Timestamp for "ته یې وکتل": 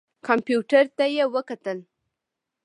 0.97-1.77